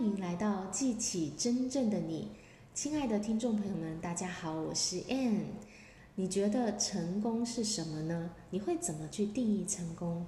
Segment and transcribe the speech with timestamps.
[0.00, 2.30] 欢迎来到记起真正的你，
[2.72, 5.42] 亲爱的听众朋友们，大家好，我是 Ann。
[6.14, 8.30] 你觉得成功是什么呢？
[8.48, 10.24] 你会怎么去定义成功？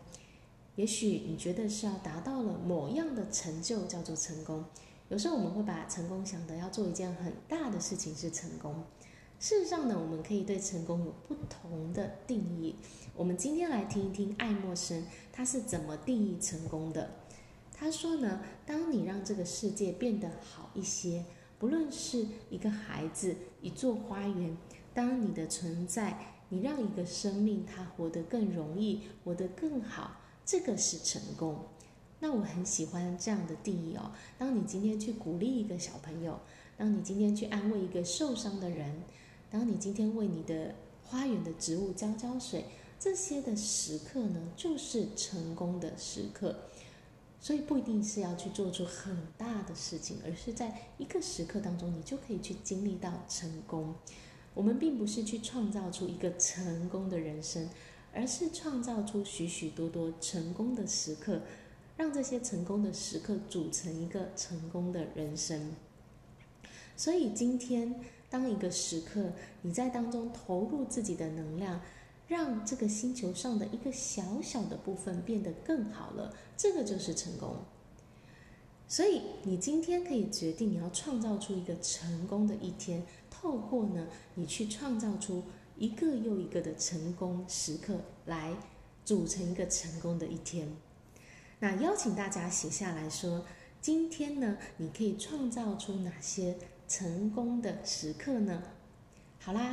[0.77, 4.62] 也许你觉得是要达到了某样的成就叫做成功。
[5.08, 8.85] 有时候我们会把成功想得要做一件很大的事情是成功。
[9.41, 12.77] 事实上呢，我们可以对成功有不同的定义。
[13.17, 15.03] 我们今天来听一听爱默生
[15.33, 17.09] 他是怎么定义成功的。
[17.83, 21.25] 他说呢，当你让这个世界变得好一些，
[21.59, 24.57] 不论是一个孩子、一座花园，
[24.95, 26.16] 当你的存在，
[26.48, 31.59] 你让一个生命它活得更容易，活得更好，这个是成功。
[32.21, 34.12] 那我很喜欢这样的定义哦。
[34.38, 36.38] 当你今天去鼓励一个小朋友，
[36.77, 39.02] 当你今天去安慰一个受伤的人，
[39.51, 42.65] 当你今天为你的花园的植物浇浇水，
[43.01, 46.55] 这些的时刻呢，就是成功的时刻。
[47.42, 53.95] 所以不一定是要去做出很大的事情，而是在一个时刻当中，你就可以去经历到成功。
[54.54, 57.68] 我们并不是去创造出一个成功的人生，
[58.15, 61.40] 而是创造出许许多多成功的时刻。
[61.95, 65.72] 让这些成功的时刻组成一个成功的人生。
[66.96, 71.80] 所以今天，当一个时刻你在当中投入自己的能量，
[72.33, 77.56] 让这个星球上的一个小小的部分变得更好了，这个就是成功。
[78.89, 85.44] 所以你今天可以决定你要创造出一个成功的一天，透过呢，你去创造出
[85.77, 88.56] 一个又一个的成功时刻，来
[89.05, 90.69] 组成一个成功的一天。
[91.61, 93.44] 那邀请大家写下来说，
[93.83, 96.56] 今天呢，你可以创造出哪些
[96.89, 98.62] 成功的时刻呢？